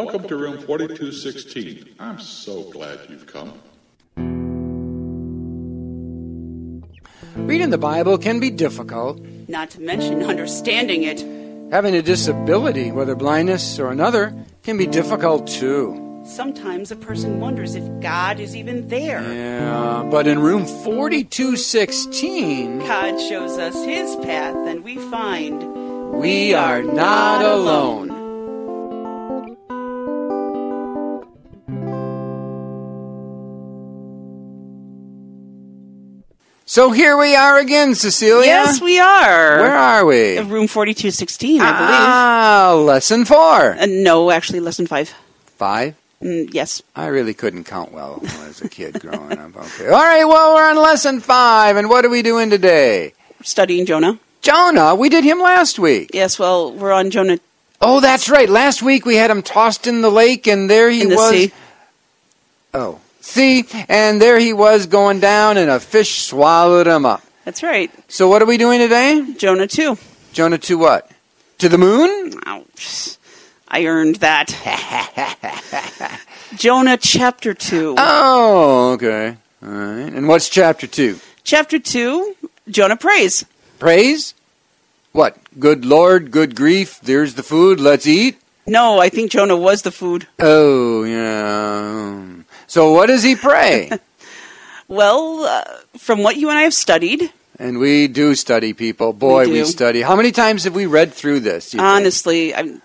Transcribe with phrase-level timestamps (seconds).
[0.00, 1.96] Welcome to room 4216.
[1.98, 3.52] I'm so glad you've come.
[7.36, 9.20] Reading the Bible can be difficult.
[9.46, 11.20] Not to mention understanding it.
[11.70, 16.22] Having a disability, whether blindness or another, can be difficult too.
[16.24, 19.20] Sometimes a person wonders if God is even there.
[19.20, 26.82] Yeah, but in room 4216, God shows us his path, and we find we are
[26.82, 28.09] not alone.
[36.70, 38.46] So here we are again, Cecilia.
[38.46, 39.58] Yes, we are.
[39.58, 40.38] Where are we?
[40.38, 41.90] Room 4216, I believe.
[41.90, 43.72] Ah, lesson four.
[43.74, 45.12] Uh, no, actually, lesson five.
[45.56, 45.96] Five?
[46.22, 46.80] Mm, yes.
[46.94, 49.56] I really couldn't count well as a kid growing up.
[49.56, 49.88] Okay.
[49.88, 53.14] All right, well, we're on lesson five, and what are we doing today?
[53.42, 54.20] Studying Jonah.
[54.40, 56.10] Jonah, we did him last week.
[56.14, 57.40] Yes, well, we're on Jonah
[57.80, 58.48] Oh, that's right.
[58.48, 61.30] Last week we had him tossed in the lake, and there he in was.
[61.30, 61.52] sea.
[62.72, 67.22] Oh, see, and there he was going down, and a fish swallowed him up.
[67.44, 67.90] That's right.
[68.08, 69.34] So, what are we doing today?
[69.36, 69.96] Jonah 2.
[70.32, 71.10] Jonah 2 what?
[71.58, 72.34] To the moon?
[72.46, 73.16] Ouch.
[73.68, 74.48] I earned that.
[76.56, 77.94] Jonah chapter 2.
[77.98, 79.36] Oh, okay.
[79.62, 80.12] All right.
[80.12, 81.20] And what's chapter two?
[81.44, 82.36] Chapter 2,
[82.68, 83.44] Jonah prays.
[83.78, 84.34] Praise?
[85.12, 85.36] What?
[85.58, 87.00] Good Lord, good grief.
[87.02, 87.78] There's the food.
[87.80, 88.40] Let's eat.
[88.66, 90.28] No, I think Jonah was the food.
[90.38, 92.39] Oh, yeah.
[92.70, 93.90] So, what does he pray?
[94.86, 95.62] Well, uh,
[95.98, 99.12] from what you and I have studied, and we do study people.
[99.12, 99.64] Boy, we, do.
[99.64, 100.02] study.
[100.02, 101.72] How many times have we read through this?
[101.76, 102.82] honestly, I'm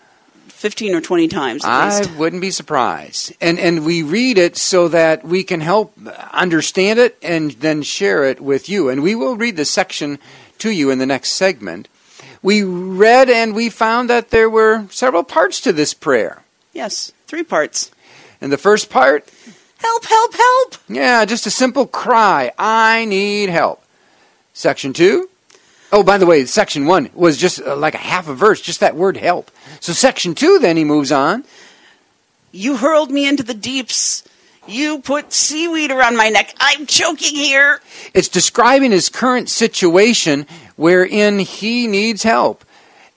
[0.49, 2.15] 15 or 20 times I least.
[2.15, 3.33] wouldn't be surprised.
[3.41, 5.97] And and we read it so that we can help
[6.31, 8.89] understand it and then share it with you.
[8.89, 10.19] And we will read the section
[10.59, 11.87] to you in the next segment.
[12.43, 16.43] We read and we found that there were several parts to this prayer.
[16.71, 17.89] Yes, three parts.
[18.39, 19.27] And the first part,
[19.85, 20.75] Help, help, help!
[20.87, 23.83] yeah, just a simple cry, I need help.
[24.53, 25.29] Section 2,
[25.91, 28.79] Oh, by the way, section 1 was just uh, like a half a verse, just
[28.81, 29.51] that word help.
[29.79, 31.45] So section 2 then he moves on.
[32.51, 34.23] You hurled me into the deeps.
[34.67, 36.55] You put seaweed around my neck.
[36.59, 37.79] I'm choking here.
[38.13, 42.65] It's describing his current situation wherein he needs help.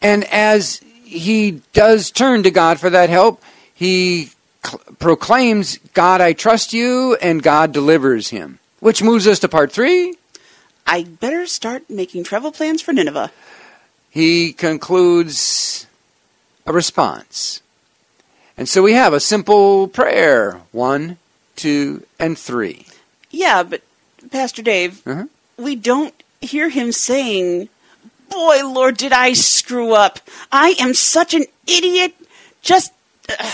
[0.02, 3.42] And as he does turn to God for that help,
[3.74, 4.30] he
[4.98, 8.58] proclaims, God, I trust you, and God delivers him.
[8.80, 10.14] Which moves us to part three.
[10.86, 13.30] I better start making travel plans for Nineveh.
[14.10, 15.86] He concludes
[16.66, 17.60] a response.
[18.56, 21.18] And so we have a simple prayer one,
[21.56, 22.86] two, and three.
[23.30, 23.82] Yeah, but
[24.30, 25.24] Pastor Dave, Uh-huh.
[25.56, 27.68] we don't hear him saying,
[28.30, 30.20] Boy, Lord, did I screw up.
[30.52, 32.14] I am such an idiot.
[32.62, 32.92] Just.
[33.28, 33.50] Uh,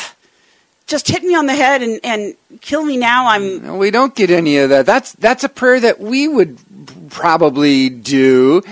[0.87, 3.27] just hit me on the head and, and kill me now.
[3.29, 4.87] I'm No, we don't get any of that.
[4.87, 6.59] That's that's a prayer that we would
[7.11, 8.63] probably do,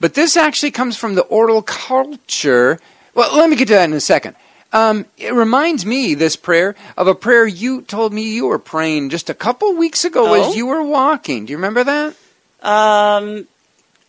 [0.00, 2.78] but this actually comes from the oral culture.
[3.14, 4.36] Well, let me get to that in a second.
[4.72, 9.10] Um, it reminds me this prayer of a prayer you told me you were praying
[9.10, 10.48] just a couple weeks ago Oh?
[10.48, 11.44] as you were walking.
[11.44, 12.16] Do you remember that?
[12.62, 13.46] um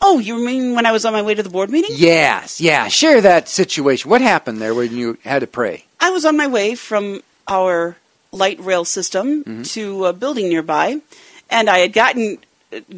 [0.05, 1.91] Oh, you mean when I was on my way to the board meeting?
[1.93, 2.89] Yes, yeah.
[2.89, 4.09] Share that situation.
[4.11, 5.85] What happened there when you had to pray?
[6.01, 7.97] I was on my way from our
[8.31, 11.01] light rail system to a building nearby,
[11.49, 12.37] and I had gotten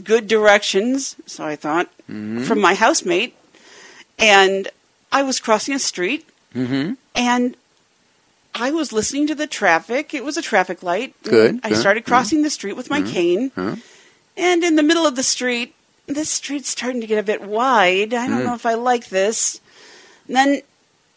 [0.03, 3.35] good directions, so I thought, from my housemate,
[4.17, 4.67] and
[5.11, 6.93] I was crossing a street, Mm-hmm.
[7.15, 7.57] and
[8.53, 10.13] I was listening to the traffic.
[10.13, 11.13] It was a traffic light.
[11.23, 13.75] Good, I good, started crossing the street with my cane, huh.
[14.37, 15.75] and in the middle of the street,
[16.07, 18.13] this street's starting to get a bit wide.
[18.13, 18.45] I don't Mm.
[18.45, 19.59] know if I like this.
[20.27, 20.61] And then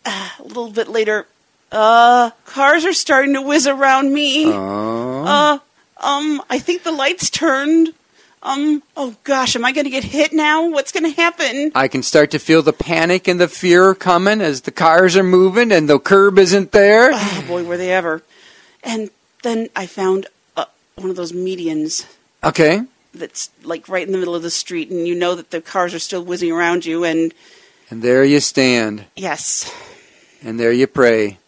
[0.04, 1.26] uh, a little bit later,
[1.72, 4.44] uh, cars are starting to whiz around me.
[4.46, 5.24] Oh.
[5.24, 5.58] Uh,
[6.04, 7.92] um, I think the lights turned.
[8.42, 10.68] Um, oh gosh, am I going to get hit now?
[10.70, 11.72] What's going to happen?
[11.74, 15.24] I can start to feel the panic and the fear coming as the cars are
[15.24, 17.10] moving and the curb isn't there.
[17.12, 18.22] Oh boy, were they ever!
[18.84, 19.10] And
[19.42, 20.26] then I found
[20.56, 22.06] uh, one of those medians
[22.44, 22.82] Okay.
[23.12, 25.92] that's like right in the middle of the street, and you know that the cars
[25.92, 27.02] are still whizzing around you.
[27.04, 27.34] And
[27.90, 29.04] And there you stand.
[29.16, 29.70] yes,
[30.44, 31.38] And there you pray.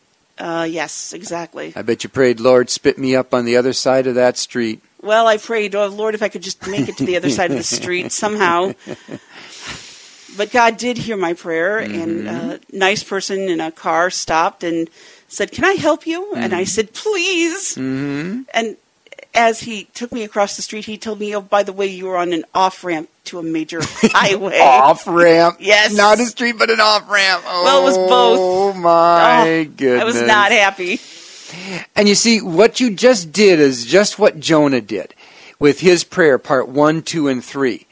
[0.41, 1.73] Uh, yes, exactly.
[1.77, 4.83] I bet you prayed, Lord, spit me up on the other side of that street.
[5.03, 7.51] Well, I prayed, oh Lord, if I could just make it to the other side
[7.51, 8.73] of the street somehow.
[10.37, 14.89] But God did hear my prayer, and a nice person in a car stopped and
[15.29, 18.43] said, "Can I help you?" And I said, "Please." Mm-hmm.
[18.55, 18.77] And
[19.35, 22.06] as he took me across the street, he told me, "Oh, by the way, you
[22.06, 25.56] were on an off ramp to a major highway." Off ramp.
[25.61, 25.94] Yes.
[25.94, 27.44] Not a street, but an off ramp.
[27.47, 28.38] Oh, Well, it was both.
[28.41, 30.00] Oh my Oh, goodness.
[30.03, 31.00] I was not happy.
[31.97, 35.15] And you see, what you just did is just what Jonah did
[35.59, 37.87] with his prayer, part one, two, and three.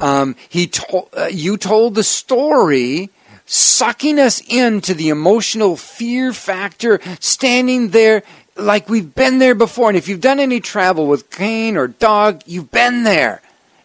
[0.00, 3.10] Um, he told uh, you told the story,
[3.46, 8.22] sucking us into the emotional fear factor, standing there
[8.58, 9.88] like we've been there before.
[9.88, 13.40] And if you've done any travel with cane or dog, you've been there.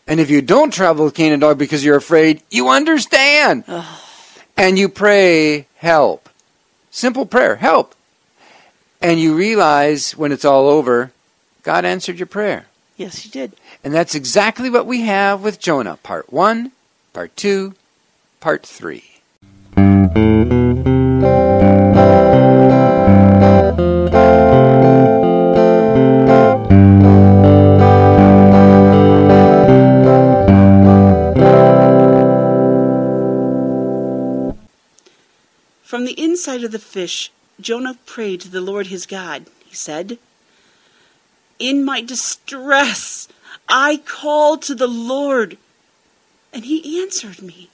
[0.08, 3.64] And if you don't travel with cane and dog because you're afraid, you understand.
[4.58, 6.30] and you pray, help.
[6.92, 7.96] Simple prayer, help.
[9.02, 11.12] And you realize when it's all over,
[11.64, 12.68] God answered your prayer.
[12.98, 13.54] Yes, he did.
[13.84, 16.72] And that's exactly what we have with Jonah, part one,
[17.12, 17.76] part two,
[18.40, 19.13] part three.
[36.94, 39.48] Fish, Jonah prayed to the Lord his God.
[39.66, 40.20] He said,
[41.58, 43.28] In my distress,
[43.68, 45.58] I called to the Lord,
[46.54, 47.70] and he answered me.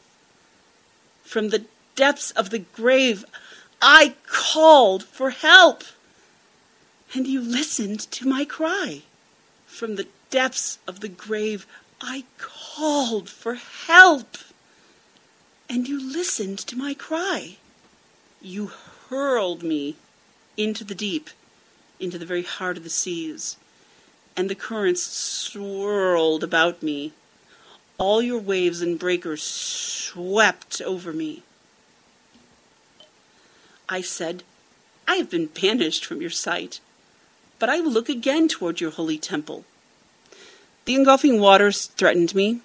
[1.22, 1.66] From the
[1.98, 3.26] depths of the grave,
[3.82, 5.84] I called for help,
[7.14, 9.02] and you listened to my cry.
[9.68, 11.68] From the depths of the grave,
[12.00, 14.38] I called for help,
[15.68, 17.58] and you listened to my cry.
[18.42, 18.72] You
[19.10, 19.96] hurled me
[20.56, 21.30] into the deep,
[22.00, 23.58] into the very heart of the seas,
[24.38, 27.12] and the currents swirled about me.
[27.98, 31.44] All your waves and breakers swept over me.
[33.90, 34.44] I said,
[35.08, 36.80] I have been banished from your sight,
[37.58, 39.66] but I will look again toward your holy temple.
[40.86, 42.62] The engulfing waters threatened me,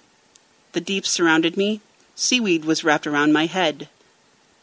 [0.73, 1.81] the deep surrounded me,
[2.15, 3.89] seaweed was wrapped around my head.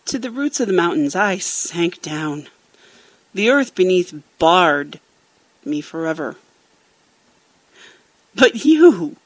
[0.06, 2.48] To the roots of the mountains I sank down.
[3.34, 5.00] The earth beneath barred
[5.64, 6.36] me forever.
[8.34, 9.16] But you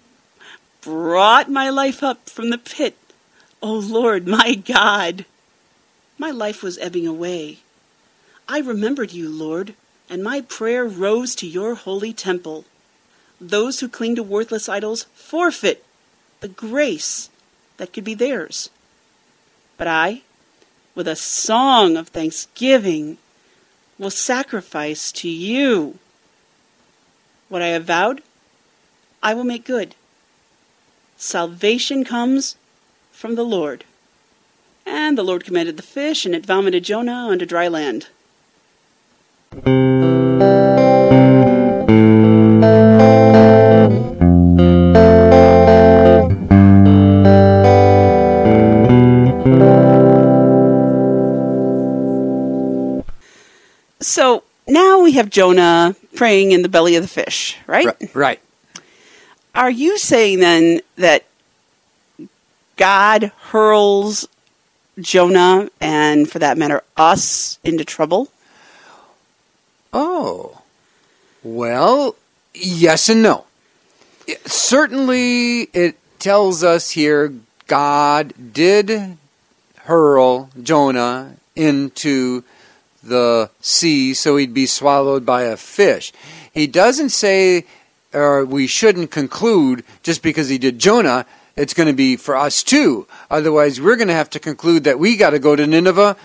[0.82, 2.96] brought my life up from the pit,
[3.62, 5.25] O Lord my God.
[6.19, 7.58] My life was ebbing away.
[8.49, 9.75] I remembered you, Lord,
[10.08, 12.64] and my prayer rose to your holy temple.
[13.40, 15.84] Those who cling to worthless idols forfeit
[16.40, 17.28] the grace
[17.76, 18.70] that could be theirs.
[19.76, 20.23] But I,
[20.96, 23.19] with a song of thanksgiving,
[23.98, 25.98] will sacrifice to you.
[27.48, 28.22] What I have vowed,
[29.22, 29.94] I will make good.
[31.16, 32.56] Salvation comes
[33.12, 33.84] from the Lord.
[34.84, 38.08] And the Lord commanded the fish, and it vomited Jonah unto dry land.
[54.00, 57.87] So now we have Jonah praying in the belly of the fish, right?
[57.87, 58.14] Right.
[58.14, 58.40] right.
[59.54, 61.25] Are you saying then that
[62.76, 64.28] God hurls
[65.00, 68.28] Jonah and, for that matter, us into trouble?
[69.93, 70.60] Oh.
[71.42, 72.16] Well,
[72.54, 73.46] yes and no.
[74.26, 77.32] It- certainly, it tells us here
[77.66, 79.16] God did
[79.85, 82.44] hurl Jonah into
[83.08, 86.12] the sea so he'd be swallowed by a fish.
[86.52, 87.64] He doesn't say,
[88.12, 92.62] or we shouldn't conclude just because he did Jonah, it's going to be for us
[92.62, 93.06] too.
[93.30, 96.16] Otherwise, we're going to have to conclude that we got to go to Nineveh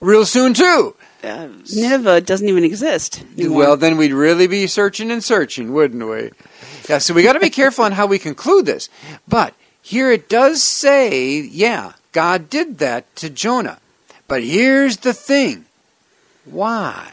[0.00, 0.94] real soon too.
[1.24, 3.22] Uh, Nineveh doesn't even exist.
[3.36, 3.58] anymore.
[3.58, 6.30] Well, then we'd really be searching and searching, wouldn't we?
[6.88, 8.88] Yeah, so we got to be careful on how we conclude this.
[9.26, 13.78] But here it does say, yeah, God did that to Jonah.
[14.28, 15.65] But here's the thing
[16.46, 17.12] why?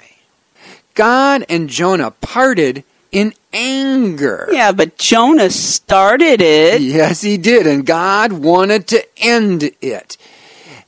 [0.94, 4.48] God and Jonah parted in anger.
[4.52, 6.82] yeah, but Jonah started it.
[6.82, 7.68] Yes, he did.
[7.68, 10.18] And God wanted to end it.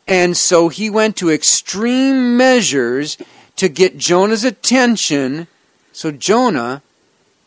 [0.07, 3.17] And so he went to extreme measures
[3.55, 5.47] to get Jonah's attention
[5.91, 6.81] so Jonah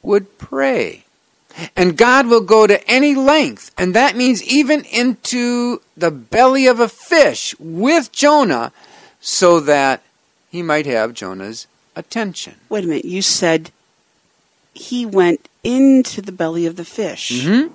[0.03, 1.05] would pray.
[1.77, 6.79] And God will go to any length, and that means even into the belly of
[6.79, 8.73] a fish with Jonah,
[9.21, 10.03] so that
[10.51, 12.57] he might have Jonah's attention.
[12.69, 13.71] Wait a minute, you said
[14.73, 17.45] he went into the belly of the fish.
[17.45, 17.69] hmm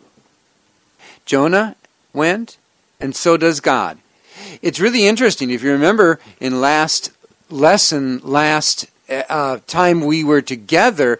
[1.25, 1.75] Jonah
[2.11, 2.57] went,
[2.99, 3.97] and so does God.
[4.61, 5.49] It's really interesting.
[5.49, 7.11] If you remember in last
[7.49, 11.19] lesson, last uh, time we were together,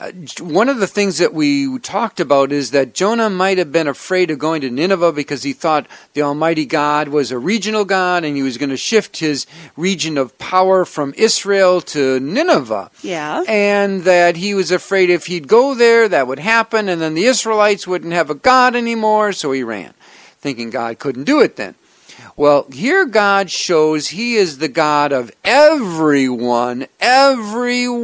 [0.00, 3.88] Uh, one of the things that we talked about is that Jonah might have been
[3.88, 8.22] afraid of going to Nineveh because he thought the Almighty God was a regional God
[8.22, 9.44] and he was going to shift his
[9.76, 12.92] region of power from Israel to Nineveh.
[13.02, 13.42] Yeah.
[13.48, 17.24] And that he was afraid if he'd go there, that would happen, and then the
[17.24, 19.94] Israelites wouldn't have a God anymore, so he ran,
[20.38, 21.74] thinking God couldn't do it then.
[22.36, 27.98] Well, here God shows He is the God of everyone, everywhere,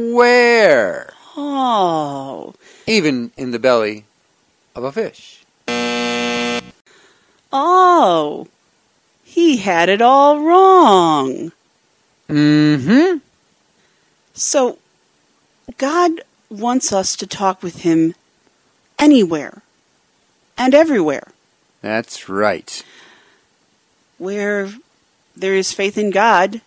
[1.37, 2.53] Oh.
[2.87, 4.05] even in the belly
[4.75, 5.43] of a fish.
[7.51, 8.47] Oh.
[9.23, 11.51] He had it all wrong.
[12.29, 13.17] Mm hmm.
[14.33, 14.79] So,
[15.77, 18.15] God wants us to talk with Him
[18.97, 19.61] anywhere
[20.57, 21.33] and everywhere.
[21.81, 22.83] That's right.
[24.17, 24.73] Where
[25.35, 26.61] there is faith in God,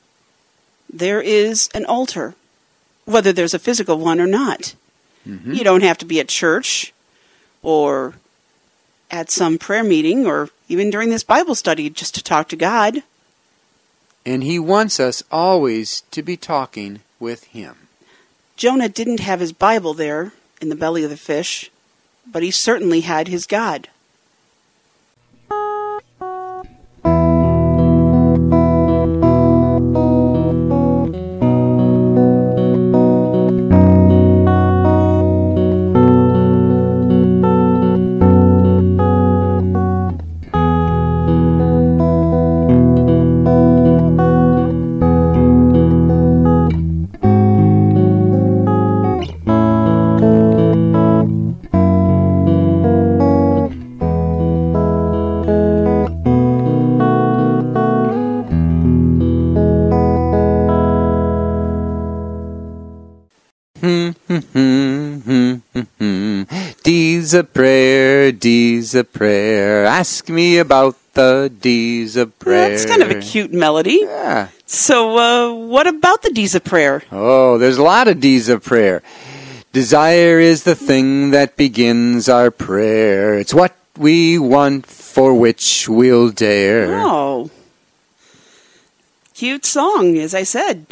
[0.93, 2.35] there is an altar,
[3.09, 4.75] whether there's a physical one or not.
[5.27, 5.53] Mm-hmm.
[5.55, 6.93] You don't have to be at church
[7.63, 8.15] or
[9.11, 13.03] at some prayer meeting or even during this Bible study just to talk to God.
[14.27, 17.89] And He wants us always to be talking with Him.
[18.59, 21.71] Jonah didn't have his Bible there in the belly of the fish,
[22.27, 23.89] but he certainly had his God.
[66.83, 69.85] D's a prayer, D's a prayer.
[69.85, 72.71] Ask me about the D's a prayer.
[72.71, 74.01] That's kind of a cute melody.
[74.03, 74.49] Yeah.
[74.67, 77.03] So, uh, what about the D's of prayer?
[77.13, 79.03] Oh, there's a lot of D's of prayer.
[79.73, 83.39] Desire is the thing that begins our prayer.
[83.39, 86.99] It's what we want for which we'll dare.
[86.99, 87.51] Oh.
[89.35, 90.87] Cute song, as I said.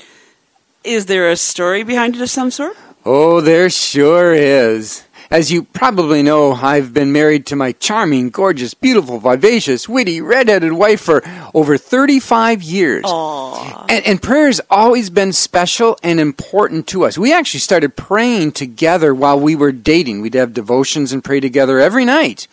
[0.86, 2.76] Is there a story behind it of some sort?
[3.04, 5.02] Oh, there sure is.
[5.32, 10.72] As you probably know, I've been married to my charming, gorgeous, beautiful, vivacious, witty, red-headed
[10.72, 13.02] wife for over 35 years.
[13.04, 13.86] Aww.
[13.88, 17.18] And, and prayer's always been special and important to us.
[17.18, 20.20] We actually started praying together while we were dating.
[20.20, 22.46] We'd have devotions and pray together every night.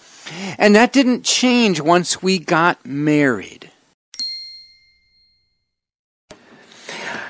[0.58, 3.70] And that didn't change once we got married.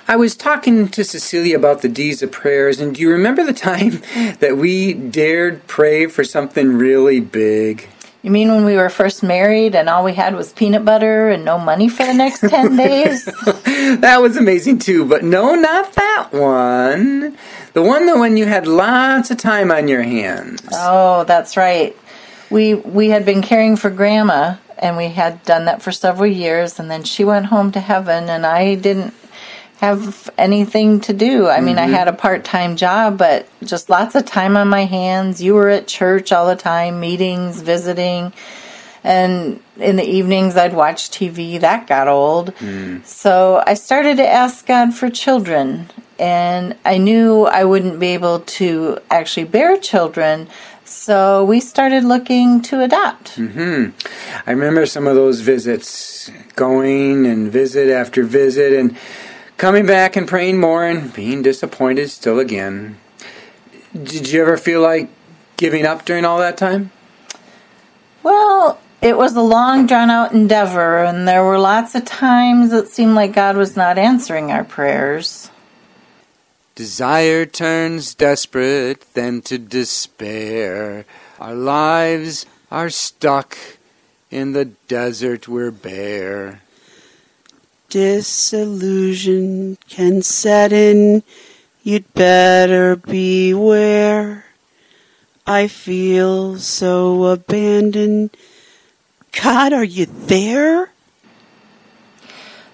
[0.05, 3.53] I was talking to Cecilia about the D's of prayers, and do you remember the
[3.53, 4.01] time
[4.39, 7.87] that we dared pray for something really big?
[8.21, 11.43] You mean when we were first married and all we had was peanut butter and
[11.43, 13.25] no money for the next 10 days?
[13.25, 17.37] that was amazing too, but no, not that one.
[17.73, 20.61] The one that when you had lots of time on your hands.
[20.71, 21.97] Oh, that's right.
[22.49, 26.79] We we had been caring for grandma and we had done that for several years
[26.79, 29.13] and then she went home to heaven and I didn't
[29.83, 31.47] have anything to do.
[31.47, 31.93] I mean, I mm-hmm.
[31.93, 35.41] had a part-time job, but just lots of time on my hands.
[35.41, 38.31] You were at church all the time, meetings, visiting.
[39.03, 41.59] And in the evenings, I'd watch TV.
[41.59, 42.55] That got old.
[42.55, 43.05] Mm.
[43.05, 45.89] So I started to ask God for children.
[46.17, 50.47] And I knew I wouldn't be able to actually bear children.
[50.85, 53.35] So we started looking to adopt.
[53.35, 53.89] Mm-hmm.
[54.47, 58.95] I remember some of those visits, going and visit after visit, and
[59.57, 62.97] coming back and praying more and being disappointed still again.
[63.93, 65.09] Did you ever feel like
[65.57, 66.91] giving up during all that time?
[68.23, 72.87] Well, it was a long, drawn out endeavor, and there were lots of times it
[72.87, 75.51] seemed like God was not answering our prayers.
[76.75, 81.05] Desire turns desperate, then to despair.
[81.39, 83.57] Our lives are stuck
[84.31, 86.61] in the desert we're bare.
[87.93, 91.21] Disillusion can set in.
[91.83, 94.45] You'd better beware.
[95.45, 98.35] I feel so abandoned.
[99.39, 100.89] God, are you there?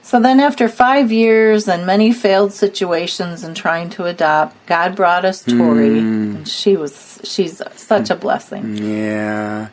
[0.04, 5.26] So then, after five years and many failed situations and trying to adopt, God brought
[5.26, 6.36] us Tori, hmm.
[6.38, 8.78] and she was she's such a blessing.
[8.78, 9.68] Yeah.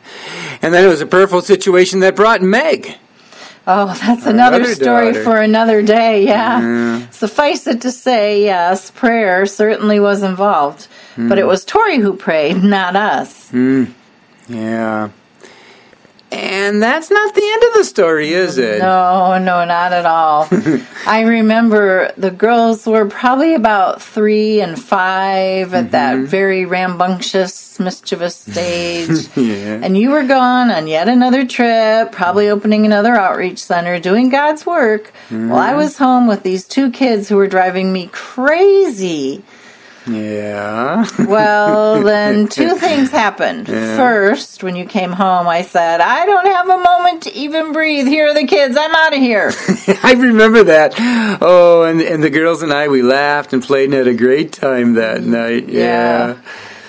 [0.61, 2.97] And then it was a prayerful situation that brought Meg.
[3.69, 5.23] Oh, that's Our another story daughter.
[5.23, 6.25] for another day.
[6.25, 7.07] Yeah.
[7.09, 10.87] Suffice it to say, yes, prayer certainly was involved.
[11.17, 13.51] But it was Tori who prayed, not us.
[14.47, 15.09] Yeah.
[16.29, 18.79] And that's not the end of the story, is it?
[18.79, 20.47] No, no, not at all.
[21.07, 26.25] I remember the girls were probably about three and five at that mm-hmm.
[26.25, 29.29] very rambunctious, mischievous stage.
[29.37, 29.79] Yeah.
[29.81, 34.65] And you were gone on yet another trip, probably opening another outreach center, doing God's
[34.65, 35.13] work.
[35.29, 35.77] While I mm-hmm.
[35.77, 39.43] was home with these two kids who were driving me crazy.
[40.07, 41.05] Yeah.
[41.27, 43.67] Well, then two things happened.
[43.67, 48.07] First, when you came home, I said, I don't have a moment to even breathe.
[48.07, 48.77] Here are the kids.
[48.79, 49.51] I'm out of here.
[50.03, 50.93] I remember that.
[51.41, 54.53] Oh, and and the girls and I we laughed and played and had a great
[54.53, 55.67] time that night.
[55.67, 56.37] Yeah.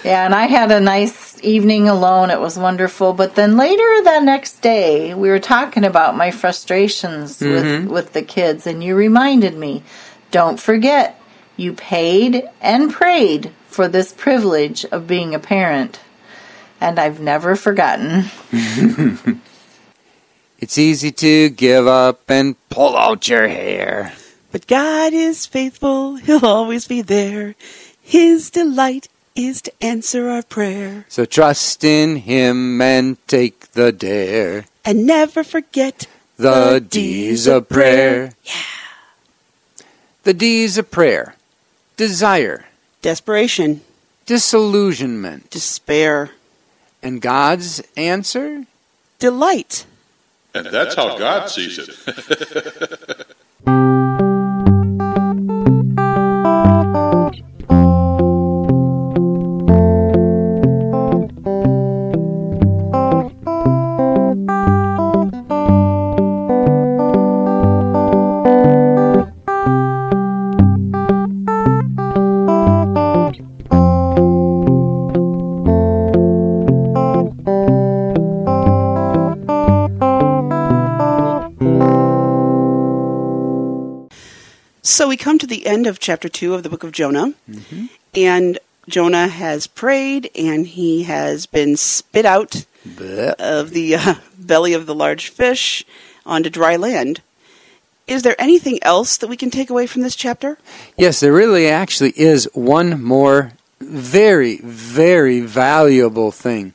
[0.05, 2.31] Yeah, and I had a nice evening alone.
[2.31, 3.13] It was wonderful.
[3.13, 7.91] But then later the next day, we were talking about my frustrations with, mm-hmm.
[7.91, 9.83] with the kids, and you reminded me
[10.31, 11.21] don't forget,
[11.59, 16.01] you paid and prayed for this privilege of being a parent.
[16.81, 18.31] And I've never forgotten.
[20.61, 24.13] It's easy to give up and pull out your hair.
[24.51, 27.55] But God is faithful, He'll always be there.
[28.03, 31.07] His delight is to answer our prayer.
[31.09, 34.65] So trust in him and take the dare.
[34.85, 38.33] And never forget The D's of prayer.
[38.43, 39.83] Yeah.
[40.25, 41.37] The D's of prayer.
[41.99, 42.65] Desire,
[43.03, 43.81] Desperation,
[44.25, 46.31] disillusionment, despair,
[47.03, 48.67] and God's answer?
[49.19, 49.85] delight.
[50.55, 53.27] And that's how God sees it.
[85.19, 87.35] come to the end of chapter 2 of the book of Jonah.
[88.15, 92.65] And Jonah has prayed and he has been spit out
[93.39, 95.85] of the uh, belly of the large fish
[96.25, 97.21] onto dry land.
[98.07, 100.57] Is there anything else that we can take away from this chapter?
[100.97, 106.73] Yes, there really actually is one more very, very valuable thing.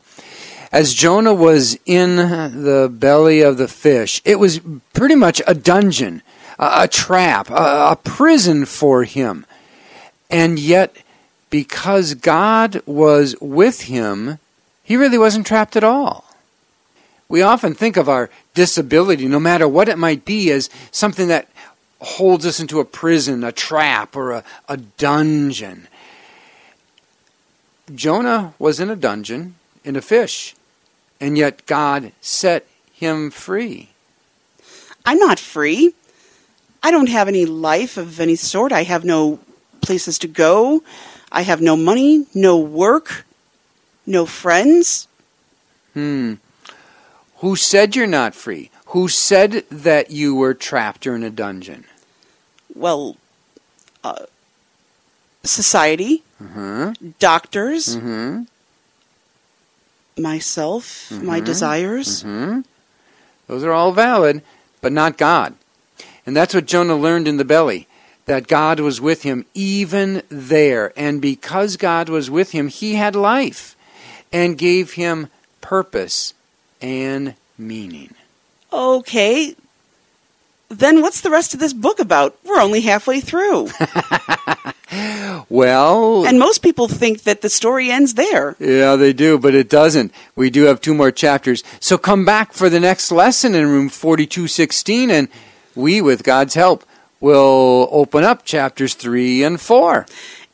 [0.71, 4.59] As Jonah was in the belly of the fish, it was
[4.93, 6.21] pretty much a dungeon,
[6.59, 9.45] a, trap, a, a prison for him.
[10.29, 10.95] And yet,
[11.49, 14.39] because God was with him,
[14.83, 16.25] he really wasn't trapped at all.
[17.29, 21.47] We often think of our disability, no matter what it might be, as something that
[21.99, 25.87] holds us into a prison, a trap, or a, a dungeon.
[27.93, 30.55] Jonah was in a dungeon, in a fish,
[31.19, 33.89] and yet God set him free.
[35.05, 35.93] I'm not free.
[36.83, 38.71] I don't have any life of any sort.
[38.71, 39.39] I have no
[39.81, 40.83] places to go.
[41.31, 43.25] I have no money, no work,
[44.05, 45.07] no friends.
[45.93, 46.35] Hmm.
[47.37, 48.69] Who said you're not free?
[48.87, 51.85] Who said that you were trapped or in a dungeon?
[52.75, 53.15] Well,
[54.03, 54.25] uh,
[55.43, 56.93] society, Uh-huh.
[57.19, 58.43] doctors, Mm-hmm.
[60.17, 62.21] myself, my desires.
[62.21, 62.61] hmm
[63.47, 64.41] Those are all valid,
[64.81, 65.55] but not God.
[66.25, 67.87] And that's what Jonah learned in the belly
[68.25, 70.93] that God was with him even there.
[70.95, 73.75] And because God was with him, he had life
[74.31, 75.27] and gave him
[75.61, 76.33] purpose
[76.81, 78.13] and meaning.
[78.71, 79.55] Okay.
[80.69, 82.37] Then what's the rest of this book about?
[82.45, 83.69] We're only halfway through.
[85.49, 88.55] Well, and most people think that the story ends there.
[88.59, 90.11] yeah, they do, but it doesn't.
[90.35, 91.63] We do have two more chapters.
[91.79, 95.27] So come back for the next lesson in room 4216, and
[95.75, 96.83] we, with God's help,
[97.19, 100.05] will open up chapters 3 and 4.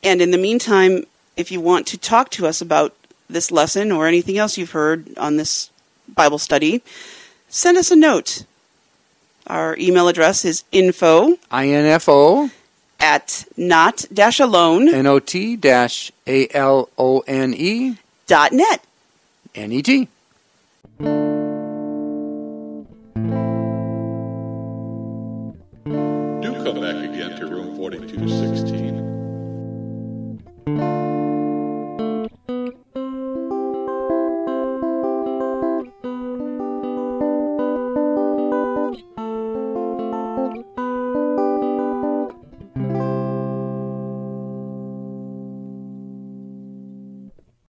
[0.02, 1.04] And in the meantime,
[1.36, 2.94] if you want to talk to us about
[3.28, 5.70] this lesson or anything else you've heard on this
[6.08, 6.82] Bible study,
[7.48, 8.44] send us a note.
[9.46, 12.50] Our email address is info INFO
[13.00, 18.84] at not dash alone N-O-T dash A-L-O-N-E dot net.
[19.54, 19.86] N-E-T.
[19.88, 20.19] Do come back again to room